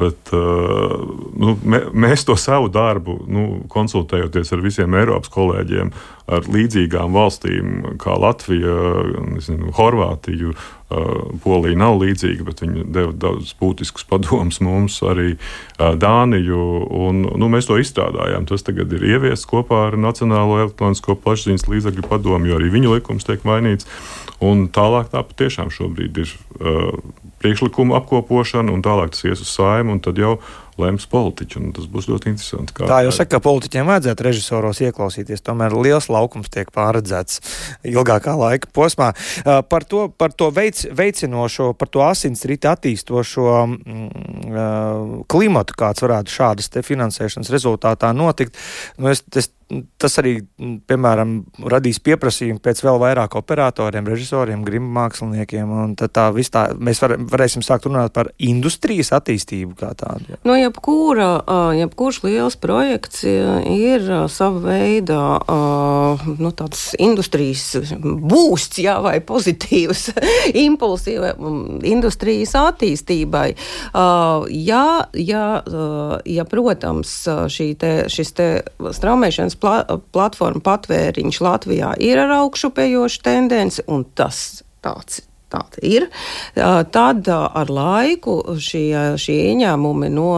[0.00, 1.56] bet nu,
[2.06, 5.92] mēs to savu darbu, nu, konsultējoties ar visiem Eiropas kolēģiem,
[6.30, 8.76] ar līdzīgām valstīm kā Latvija,
[9.30, 10.54] nezinu, Horvātiju.
[11.44, 15.36] Polija nav līdzīga, bet viņi deva daudz būtiskus padomus mums, arī
[15.78, 16.64] Dāniju.
[17.00, 18.48] Un, nu, mēs to izstrādājām.
[18.50, 23.28] Tas tagad ir ieviests kopā ar Nacionālo elektronisko plašsaziņas līdzekļu padomu, jo arī viņu likums
[23.28, 23.86] tiek mainīts.
[24.42, 26.96] Un tālāk tā patiešām šobrīd ir uh,
[27.44, 30.38] priekšlikuma apkopošana, un tālāk tas ies uz saimu, un tad jau
[30.80, 31.62] lems politiķi.
[31.76, 32.74] Tas būs ļoti interesanti.
[32.76, 35.44] Kā, tā jau saka, ka politiķiem vajadzētu režisoros ieklausīties.
[35.44, 37.40] Tomēr liels laukums tiek pārredzēts
[37.88, 39.10] ilgākā laika posmā.
[39.44, 40.50] Par to, par to
[40.84, 44.08] veic, veicinošo, par to asinsriti attīstošo mm,
[44.50, 48.56] uh, klimatu, kāds varētu šādas finansēšanas rezultātā notikt.
[48.98, 49.50] Nu, es, es
[50.00, 50.40] tas arī,
[50.90, 51.34] piemēram,
[51.70, 55.94] radīs pieprasījumu pēc vēl vairāk operatoriem, režisoriem, grimu māksliniekiem.
[55.98, 60.38] Tā, tā mēs var, varēsim sākt runāt par industrijas attīstību kā tādu.
[60.48, 61.28] No jebkura,
[61.78, 65.20] jebkurš liels projekts ir sava veida
[66.40, 70.08] nu, tāds industrijas būsts, jā, vai pozitīvs
[70.66, 71.34] impulsīva
[71.86, 73.46] industrijas attīstībai.
[74.50, 75.46] Jā, jā,
[76.26, 77.14] jā protams,
[77.80, 78.50] te, šis te
[78.98, 86.06] straumēšanas pla platforma patvēriņš Latvijā ir ar augšupējošu tendenci, un tas tāds tāda ir.
[86.54, 90.30] Tad ar laiku šie, šie ieņēmumi no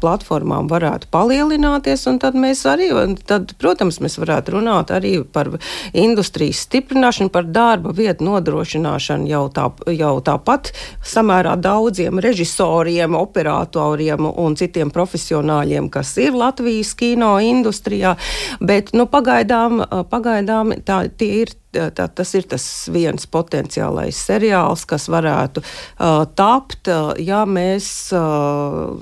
[0.00, 2.90] platformām varētu palielināties, un tad mēs arī,
[3.28, 5.52] tad, protams, mēs varētu runāt arī par
[5.92, 10.72] industrijas stiprināšanu, par darba vietu nodrošināšanu jau, tā, jau tāpat
[11.04, 18.16] samērā daudziem režisoriem, operatoriem un citiem profesionāļiem, kas ir Latvijas kino industrijā,
[18.64, 25.08] bet nu, pagaidām, pagaidām tā, tie ir tā, tas ir tas viens potenciālais seriāls, kas
[25.12, 28.94] varētu uh, tapt, uh, ja mēs uh,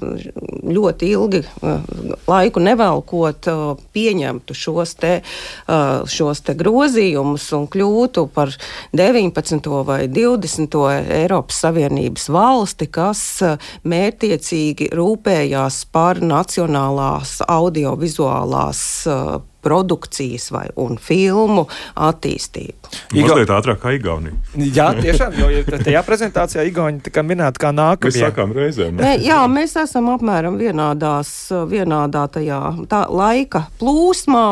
[0.72, 1.84] ļoti ilgi uh,
[2.30, 8.54] laiku nevelkot, uh, pieņemtu šos te, uh, šos te grozījumus un kļūtu par
[8.96, 9.70] 19.
[9.86, 10.80] vai 20.
[11.22, 20.66] Eiropas Savienības valsti, kas uh, mērtiecīgi rūpējās par nacionālās audiovizuālās uh, produkcijas vai
[21.00, 22.92] filmu attīstību.
[23.16, 23.32] Iga...
[23.32, 24.36] Mazliet ātrāk kā Igaunija.
[24.58, 28.10] Jā, tiešām, jo tajā prezentācijā Igaunija minēta kā nākamā.
[28.10, 28.98] Mēs sākām reizēm.
[29.00, 31.30] Ne, jā, mēs esam apmēram vienādās,
[31.70, 34.44] vienādā tajā tā laika plūsmā.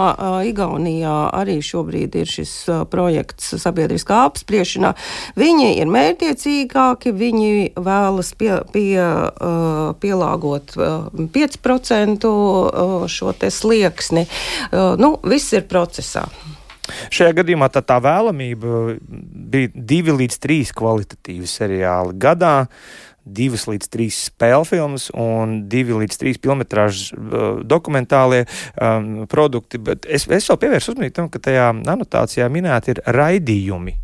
[0.49, 2.55] Igaunijā arī šobrīd ir šis
[2.93, 4.95] projekts sabiedriskā apspriešanā.
[5.41, 8.97] Viņi ir mērķiecīgāki, viņi vēlas pie, pie,
[10.01, 10.77] pielāgot
[11.37, 12.31] 5%
[13.11, 14.27] šo te slieksni.
[15.01, 16.27] Nu, viss ir procesā.
[17.15, 18.97] Šajā gadījumā tā, tā vēlamība
[19.53, 22.67] bija divi līdz trīs kvalitatīvi seriāli gadā.
[23.21, 29.79] Divas līdz trīs spēļu filmas un divi līdz trīs filmas uh, dokumentālie um, produkti.
[29.79, 33.95] Bet es, es vēl pievērsu uzmanību tam, ka tajā anotācijā minēti ir raidījumi.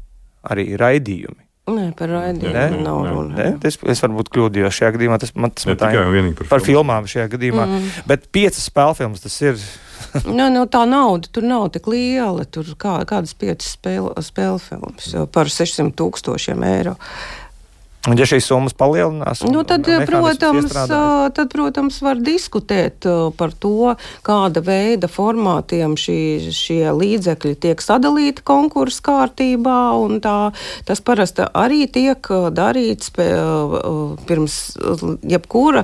[0.52, 1.45] Arī raidījumi.
[1.66, 3.46] Nē, par raidījumu nav runa.
[3.66, 5.16] Es, es varbūt kļūdījos šajā gadījumā.
[5.18, 7.64] Tas man tas ne, tā ir par, par filmām šajā gadījumā.
[7.66, 7.88] Mm.
[8.06, 9.58] Bet piecas spēļu filmas tas ir
[10.38, 12.46] nu, nu, tā nauda tur nav tik liela.
[12.46, 16.94] Tur kā, kādas piecas spēļu filmas par 600 tūkstošiem eiro.
[18.06, 20.70] Un, ja šīs summas palielinās, nu, tad, protams,
[21.34, 23.06] tad, protams, var diskutēt
[23.38, 26.18] par to, kāda veida formātiem šī,
[26.54, 29.78] šie līdzekļi tiek sadalīti konkursu kārtībā.
[30.22, 30.36] Tā,
[30.86, 34.56] tas parasti arī tiek darīts pirms
[35.26, 35.82] jebkura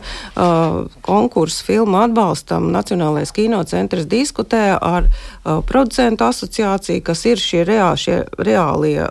[1.02, 2.70] konkursu filmu atbalstam.
[2.74, 5.11] Nacionālais kinocentrs diskutē ar
[5.42, 9.09] producentu asociāciju, kas ir šie, reā, šie reālie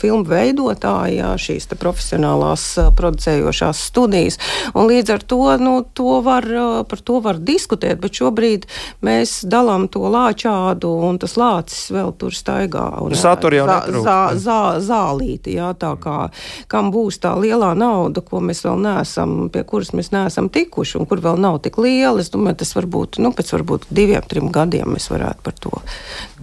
[0.00, 2.64] filmu veidotāji, jā, šīs profesionālās profesionālās
[2.96, 4.38] producējošās studijas.
[4.74, 6.44] Un līdz ar to, nu, to var,
[6.88, 8.66] par to var diskutēt, bet šobrīd
[9.04, 12.86] mēs dalām to lāčādu, un tas lācis vēl tur staigā.
[13.02, 16.30] Un, Satura jau zā, zā, zā, zālīti, jā, tā kā,
[16.68, 21.08] kam būs tā lielā nauda, ko mēs vēl neesam, pie kuras mēs neesam tikuši, un
[21.08, 22.20] kur vēl nav tik liela.
[22.20, 25.72] Es domāju, tas varbūt, nu, pēc varbūt diviem, trim gadiem mēs varētu par to.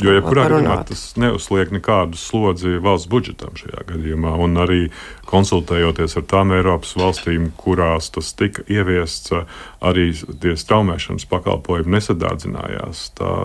[0.01, 4.81] Jo, ja kurā gadījumā tas neuzliek nekādu slodzi valsts budžetam šajā gadījumā, un arī
[5.29, 9.35] konsultējoties ar tām Eiropas valstīm, kurās tas tika ieviests,
[9.83, 10.09] arī
[10.43, 13.35] tie straumēšanas pakalpojumi nesadārdzinājās tā,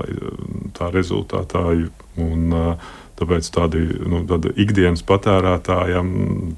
[0.79, 1.67] tā rezultātā.
[2.19, 2.55] Un,
[3.19, 4.23] tāpēc tādi nu,
[4.55, 6.11] ikdienas patērētājiem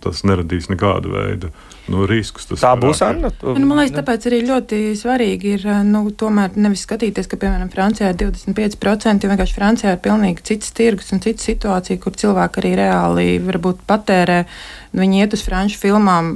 [0.05, 1.51] tas neradīs nekādu veidu
[1.91, 2.49] nu, riskus.
[2.51, 3.31] Tā būs Anna.
[3.43, 8.13] Nu, man liekas, tāpēc arī ļoti svarīgi ir nu, tomēr nevis skatīties, ka, piemēram, Francijā
[8.13, 12.77] ir 25%, jo vienkārši Francijā ir pilnīgi cits tirgus un cita situācija, kur cilvēki arī
[12.83, 14.45] reāli varbūt patērē.
[14.91, 16.31] Viņi iet uz franču filmām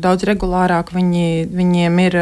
[0.00, 2.14] daudz regulārāk, viņi, viņiem ir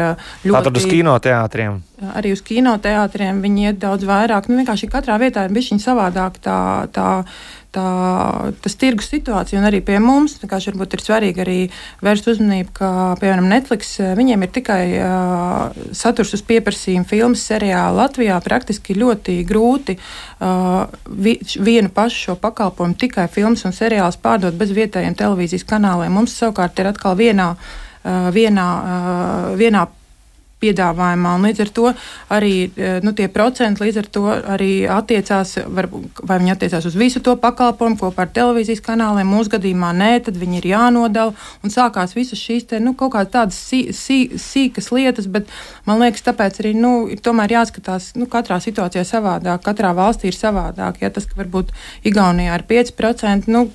[0.43, 0.55] ļoti.
[0.57, 1.77] Tātad uz kinoteātriem.
[2.11, 4.49] Arī uz kinoteātriem viņi iet daudz vairāk.
[4.51, 6.59] Nu, vienkārši katrā vietā ir bijis savādāk tā.
[6.91, 7.11] tā
[7.75, 11.57] tā, tas tirgus situācija, un arī pie mums varbūt ir svarīgi arī
[12.05, 12.89] vērst uzmanību, ka,
[13.21, 18.39] piemēram, Netflix viņiem ir tikai uh, saturs uz pieprasījumu filmas seriālu Latvijā.
[18.43, 24.73] Praktiski ļoti grūti uh, vi, vienu pašu šo pakalpojumu tikai filmas un seriālus pārdot bez
[24.75, 26.13] vietējiem televīzijas kanāliem.
[26.13, 27.53] Mums savukārt ir atkal vienā,
[28.33, 28.67] vienā,
[29.59, 29.87] vienā
[30.63, 31.35] piedāvājumā.
[31.43, 31.91] Līdz ar to
[32.33, 34.23] arī eh, nu, tie procenti līdz ar to
[34.55, 39.29] arī attiecās, var, vai viņi attiecās uz visu to pakalpojumu kopā ar televīzijas kanāliem.
[39.29, 43.33] Mūsu gadījumā nē, tad viņi ir jānodala un sākās visas šīs te, nu, kaut kādas
[43.33, 45.51] tādas sī, sī, sīkas lietas, bet
[45.87, 46.93] man liekas, tāpēc arī nu,
[47.23, 51.03] tomēr jāskatās nu, katrā situācijā savādāk, katrā valstī ir savādāk.
[51.03, 51.73] Ja tas, varbūt
[52.07, 53.67] Igaunijā ir 5%, nu,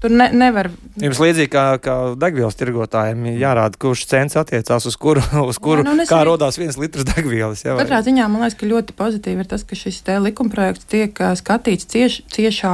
[0.00, 0.70] Tur ne, nevar.
[1.00, 5.92] Jums līdzīgi kā, kā degvielas tirgotājiem jārāda, kurš cents attiecās uz kuru, uz kuru jā,
[5.92, 6.30] nu, kā arī...
[6.30, 7.66] rodās viens litrs degvielas.
[7.66, 11.90] Jā, Katrā ziņā man liekas, ka ļoti pozitīvi ir tas, ka šis likumprojekts tiek skatīts
[11.92, 12.72] cieš, ciešā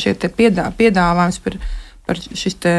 [0.00, 1.58] šie piedā, piedāvājums par
[2.16, 2.72] šis te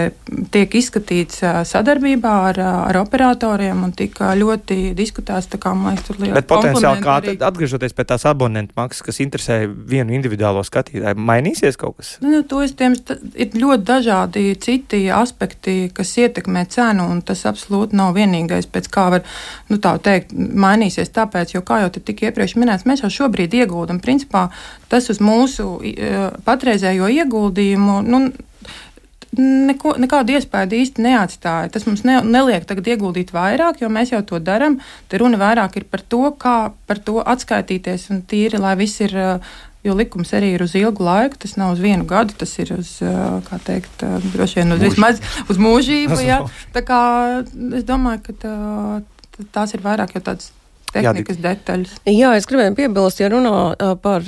[0.53, 5.49] tiek izskatīts sadarbībā ar, ar operatoriem un tika ļoti diskutēts.
[5.59, 7.35] Kā, liekas, tur Bet potenciāli, kā arī...
[7.45, 12.15] atgriežoties pie tās abonentu maksas, kas interesē vienu individuālo skatītāju, mainīsies kaut kas?
[12.23, 12.95] Nu, nu to es tiem,
[13.35, 19.07] ir ļoti dažādi citi aspekti, kas ietekmē cenu, un tas absolūti nav vienīgais, pēc kā
[19.15, 19.25] var,
[19.69, 23.57] nu tā teikt, mainīsies tāpēc, jo, kā jau te tika iepriekš minēts, mēs jau šobrīd
[23.61, 24.47] ieguldam, principā
[24.89, 25.79] tas uz mūsu
[26.45, 28.23] patreizējo ieguldījumu, nu,
[29.37, 31.69] neko, nekādu iespēju īsti neatstāja.
[31.73, 34.79] Tas mums ne, neliek tagad ieguldīt vairāk, jo mēs jau to darām.
[35.11, 36.57] Te runa vairāk ir par to, kā
[36.89, 39.17] par to atskaitīties un tīri, lai viss ir.
[39.79, 42.97] Jo likums arī ir uz ilgu laiku, tas nav uz vienu gadu, tas ir uz,
[43.47, 46.19] kā teikt, droši vien uz, vismaz, uz mūžību.
[46.19, 46.41] Ja?
[46.75, 46.99] Tā kā
[47.79, 48.55] es domāju, ka tā,
[49.55, 50.51] tās ir vairāk jau tādas
[50.93, 51.95] tehnikas Jā, detaļas.
[52.09, 54.25] Jā, es gribēju piebilst, ja runā par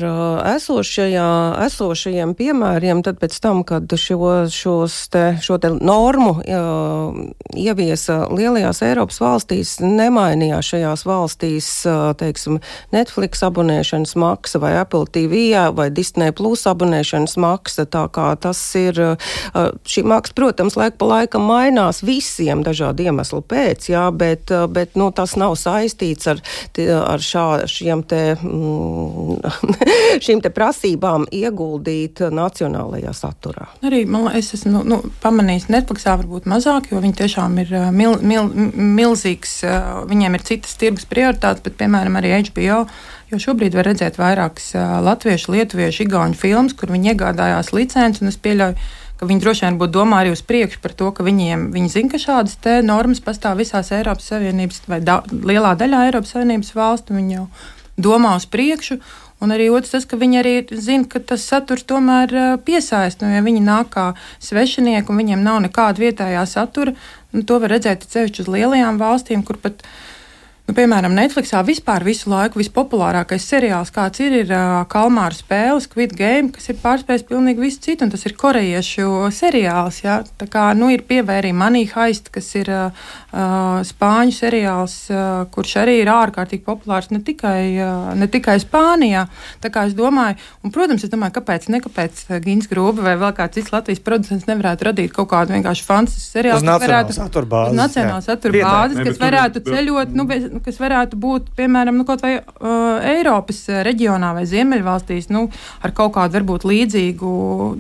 [0.53, 1.27] esošajā,
[1.67, 6.61] esošajiem piemēriem, tad pēc tam, kad šo, šos te, šo te normu jā,
[7.57, 11.69] ieviesa lielajās Eiropas valstīs, nemainījās šajās valstīs,
[12.21, 12.59] teiksim,
[12.95, 15.43] Netflix abonēšanas maksa vai Apple TV
[15.75, 18.99] vai Disney Plus abonēšanas maksa, tā kā tas ir,
[19.87, 25.11] šī maksa, protams, laika pa laikam mainās visiem dažādu iemeslu pēc, jā, bet, bet, nu,
[25.15, 26.41] tas nav saistīts ar
[26.87, 29.39] ar šā, šiem te, mm,
[30.25, 33.67] šīm te prasībām ieguldīt nacionālajā saturā.
[33.85, 38.51] Arī man, es esmu nu, pamanījis, Netflixā varbūt mazāk, jo viņi tiešām ir mil, mil,
[38.75, 39.61] milzīgs,
[40.11, 42.85] viņiem ir citas tirgus prioritātes, bet, piemēram, arī HBO.
[43.31, 44.73] Jo šobrīd var redzēt vairākas
[45.05, 48.75] latviešu, lietuviešu, igauņu filmas, kur viņi iegādājās licenci, un es pieļauju,
[49.21, 52.09] ka viņi droši vien būtu domā arī uz priekšu par to, ka viņiem, viņi zina,
[52.09, 57.13] ka šādas normas pastāv visās Eiropas Savienības vai da, lielā daļā Eiropas Savienības valstu.
[57.13, 57.43] Viņi jau
[58.01, 58.97] domā uz priekšu.
[59.41, 62.33] Un arī otrs, tas, ka viņi arī zina, ka tas saturs tomēr
[62.65, 63.27] piesaista.
[63.27, 64.07] Nu, ja viņi nāk kā
[64.41, 66.93] svešinieki un viņiem nav nekāda vietējā satura,
[67.33, 70.10] nu, to var redzēt ceļš uz lielajām valstīm, kur pat viņi
[70.71, 76.13] Nu, piemēram, Netflixā vispār visu laiku vispopulārākais seriāls, kāds ir, ir uh, Kalmāra spēle, Squid
[76.15, 79.97] Game, kas ir pārspējis pilnīgi visu citu, un tas ir korejiešu seriāls.
[80.05, 80.21] Ja?
[80.39, 83.09] Tā kā nu, ir pievērī Money Heist, kas ir uh,
[83.83, 89.25] spāņu seriāls, uh, kurš arī ir ārkārtīgi populārs ne tikai, uh, ne tikai Spānijā.
[89.59, 93.35] Tā kā es domāju, un, protams, es domāju, kāpēc ne kāpēc Gins Grūba vai vēl
[93.41, 97.79] kāds cits Latvijas producents nevarētu radīt kaut kādu vienkārši fantastisku seriālu, kas varētu satura bāzes,
[97.83, 100.15] nacionāla satura bāzes, kas varētu ceļot.
[100.15, 105.47] Nu, bez, kas varētu būt, piemēram, nu, kaut vai uh, Eiropas reģionā vai Ziemeļvalstīs, nu,
[105.81, 107.31] ar kaut kādu varbūt līdzīgu,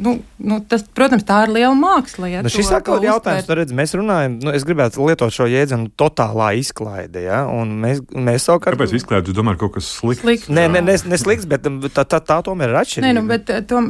[0.01, 2.31] nu, nu, tas, protams, tā ir liela māksla.
[2.31, 5.49] Ja, nu, šis atkal ir jautājums, tu redz, mēs runājam, nu, es gribētu lietot šo
[5.51, 8.77] jēdzienu totālā izklaide, ja, un mēs, mēs savukārt.
[8.77, 10.25] Kāpēc izklaide, tu domā, kaut kas slikts?
[10.25, 10.49] Slikt.
[10.53, 13.07] Nē, ne, ne, ne slikts, bet um, tā, tā, tā tomēr ir atšķirīga.
[13.07, 13.81] Nē, nu, bet to,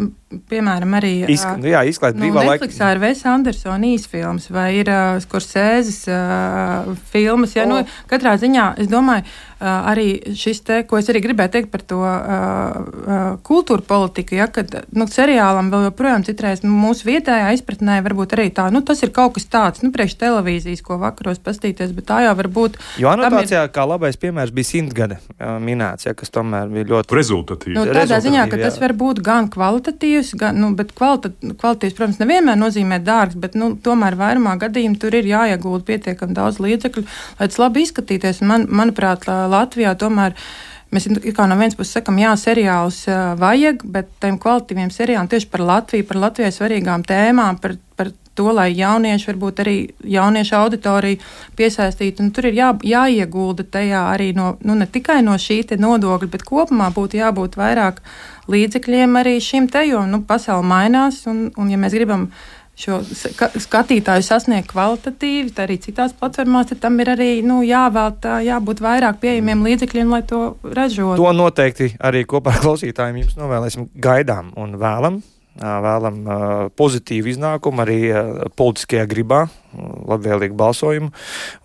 [0.52, 1.14] piemēram, arī.
[1.32, 2.32] Izk uh, jā, izklaide nu.
[2.36, 7.72] Netflixā ir Vēs Andersona īsfilms vai ir uh, Skorsēzes uh, filmas, ja, oh.
[7.72, 11.84] nu, katrā ziņā es domāju, uh, arī šis te, ko es arī gribēju teikt par
[11.86, 17.52] to uh, uh, kultūra politiku, ja, kad nu, seriālam vēl joprojām citreiz nu, mūsu vietējā
[17.58, 21.42] izpratnē varbūt arī tā, nu, tas ir kaut kas tāds, nu, priekš televīzijas, ko vakaros
[21.44, 22.80] pastīties, bet tā jau var būt.
[23.02, 23.74] Jo anotācijā ir...
[23.76, 25.20] kā labais piemērs bija simtgade
[25.62, 27.78] minēts, ja, kas tomēr bija ļoti rezultatīvs.
[27.78, 28.70] Nu, tādā ziņā, ka jā.
[28.70, 33.58] tas var būt gan kvalitatīvs, gan, nu, bet kvalitat, kvalitātes, protams, nevienmēr nozīmē dārgs, bet,
[33.60, 37.06] nu, tomēr vairumā gadījumā tur ir jāiegulda pietiekami daudz līdzekļu,
[37.40, 38.42] lai tas labi izskatīties.
[38.48, 40.38] Man, manuprāt, Latvijā tomēr.
[40.92, 45.48] Mēs kā no vienas puses sakām, jā, seriālus uh, vajag, bet tiem kvalitīviem seriāliem tieši
[45.54, 49.76] par Latviju, par Latvijai svarīgām tēmām, par, par to, lai jaunieši, varbūt arī
[50.08, 51.20] jauniešu auditoriju
[51.60, 52.28] piesaistītu.
[52.36, 56.92] Tur ir jā, jāiegulda tajā arī no, nu, ne tikai no šī nodokļa, bet kopumā
[56.96, 58.02] būtu jābūt vairāk
[58.52, 62.30] līdzekļiem arī šim te, jo nu, pasaule mainās un, un ja mēs gribam
[62.80, 63.00] šo
[63.62, 69.66] skatītāju sasniegt kvalitatīvi, tad arī citās platformās tam ir arī nu, jāvēlta, jābūt vairāk pieejamiem
[69.68, 71.20] līdzekļiem, lai to ražotu.
[71.22, 75.22] To noteikti arī kopā ar klausītājiem jums novēlēsim, gaidām un vēlam.
[75.62, 76.22] Vēlam
[76.80, 77.98] pozitīvu iznākumu arī
[78.56, 79.44] politiskajā gribā
[79.74, 81.12] labvēlīgu balsojumu.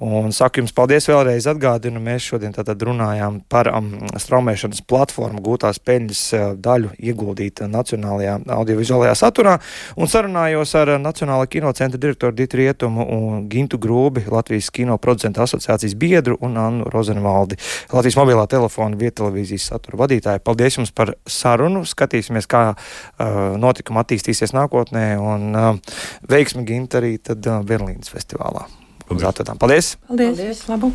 [0.07, 5.81] Un saku jums paldies vēlreiz atgādinu, mēs šodien tātad runājām par um, straumēšanas platformu gūtās
[5.83, 9.57] peļņas uh, daļu ieguldīt Nacionālajā audiovizuālajā saturā
[9.97, 15.97] un sarunājos ar Nacionālā kinocentra direktoru Ditu Rietumu un Gintu Grūbi, Latvijas kino producentu asociācijas
[15.99, 17.59] biedru un Annu Rozenvaldi,
[17.93, 20.45] Latvijas mobilā telefona vietelevīzijas satura vadītāju.
[20.47, 25.97] Paldies jums par sarunu, skatīsimies, kā uh, notikuma attīstīsies nākotnē un uh,
[26.31, 27.96] veiksmi Ginta arī tad uh, Berlīnē.
[27.97, 28.67] Ukrainas festivālā.
[29.09, 29.57] Paldies!
[29.59, 29.97] Paldies!
[30.09, 30.37] Paldies.
[30.37, 30.69] Paldies.
[30.69, 30.93] Labu.